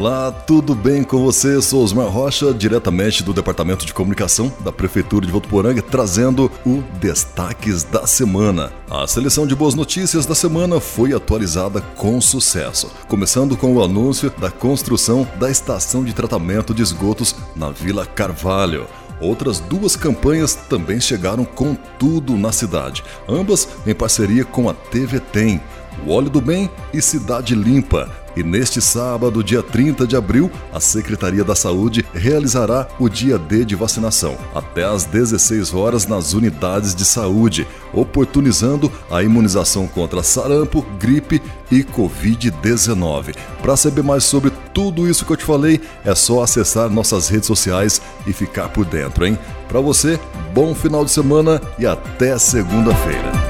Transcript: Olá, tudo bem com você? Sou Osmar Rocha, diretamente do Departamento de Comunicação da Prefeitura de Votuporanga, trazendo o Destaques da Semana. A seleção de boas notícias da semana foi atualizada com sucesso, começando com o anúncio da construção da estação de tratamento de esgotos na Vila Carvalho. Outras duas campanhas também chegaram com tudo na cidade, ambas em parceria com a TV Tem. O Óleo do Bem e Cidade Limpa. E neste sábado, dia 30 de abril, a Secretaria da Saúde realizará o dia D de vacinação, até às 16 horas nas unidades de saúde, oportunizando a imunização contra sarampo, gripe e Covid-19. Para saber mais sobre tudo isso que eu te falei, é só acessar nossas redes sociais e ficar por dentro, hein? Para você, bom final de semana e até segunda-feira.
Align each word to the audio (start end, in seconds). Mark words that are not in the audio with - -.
Olá, 0.00 0.32
tudo 0.32 0.74
bem 0.74 1.04
com 1.04 1.22
você? 1.22 1.60
Sou 1.60 1.84
Osmar 1.84 2.06
Rocha, 2.06 2.54
diretamente 2.54 3.22
do 3.22 3.34
Departamento 3.34 3.84
de 3.84 3.92
Comunicação 3.92 4.50
da 4.60 4.72
Prefeitura 4.72 5.26
de 5.26 5.30
Votuporanga, 5.30 5.82
trazendo 5.82 6.50
o 6.64 6.82
Destaques 6.98 7.84
da 7.84 8.06
Semana. 8.06 8.72
A 8.90 9.06
seleção 9.06 9.46
de 9.46 9.54
boas 9.54 9.74
notícias 9.74 10.24
da 10.24 10.34
semana 10.34 10.80
foi 10.80 11.12
atualizada 11.12 11.82
com 11.82 12.18
sucesso, 12.18 12.90
começando 13.08 13.58
com 13.58 13.74
o 13.74 13.84
anúncio 13.84 14.32
da 14.38 14.50
construção 14.50 15.28
da 15.38 15.50
estação 15.50 16.02
de 16.02 16.14
tratamento 16.14 16.72
de 16.72 16.80
esgotos 16.80 17.36
na 17.54 17.68
Vila 17.68 18.06
Carvalho. 18.06 18.86
Outras 19.20 19.60
duas 19.60 19.96
campanhas 19.96 20.54
também 20.54 20.98
chegaram 20.98 21.44
com 21.44 21.76
tudo 21.98 22.38
na 22.38 22.52
cidade, 22.52 23.04
ambas 23.28 23.68
em 23.86 23.94
parceria 23.94 24.46
com 24.46 24.66
a 24.66 24.72
TV 24.72 25.20
Tem. 25.20 25.60
O 26.06 26.12
Óleo 26.12 26.30
do 26.30 26.40
Bem 26.40 26.70
e 26.94 27.02
Cidade 27.02 27.54
Limpa. 27.54 28.10
E 28.36 28.42
neste 28.42 28.80
sábado, 28.80 29.42
dia 29.42 29.62
30 29.62 30.06
de 30.06 30.16
abril, 30.16 30.50
a 30.72 30.80
Secretaria 30.80 31.44
da 31.44 31.54
Saúde 31.54 32.04
realizará 32.14 32.86
o 32.98 33.08
dia 33.08 33.38
D 33.38 33.64
de 33.64 33.74
vacinação, 33.74 34.36
até 34.54 34.84
às 34.84 35.04
16 35.04 35.74
horas 35.74 36.06
nas 36.06 36.32
unidades 36.32 36.94
de 36.94 37.04
saúde, 37.04 37.66
oportunizando 37.92 38.90
a 39.10 39.22
imunização 39.22 39.86
contra 39.86 40.22
sarampo, 40.22 40.86
gripe 40.98 41.42
e 41.70 41.82
Covid-19. 41.82 43.34
Para 43.60 43.76
saber 43.76 44.02
mais 44.02 44.24
sobre 44.24 44.52
tudo 44.72 45.08
isso 45.08 45.24
que 45.24 45.32
eu 45.32 45.36
te 45.36 45.44
falei, 45.44 45.80
é 46.04 46.14
só 46.14 46.42
acessar 46.42 46.88
nossas 46.88 47.28
redes 47.28 47.46
sociais 47.46 48.00
e 48.26 48.32
ficar 48.32 48.68
por 48.68 48.84
dentro, 48.84 49.26
hein? 49.26 49.38
Para 49.68 49.80
você, 49.80 50.18
bom 50.52 50.74
final 50.74 51.04
de 51.04 51.10
semana 51.10 51.60
e 51.78 51.86
até 51.86 52.36
segunda-feira. 52.38 53.49